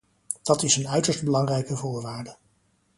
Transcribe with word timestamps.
Dat 0.43 0.63
is 0.63 0.75
een 0.75 0.87
uiterst 0.87 1.23
belangrijke 1.23 1.75
voorwaarde. 1.77 2.37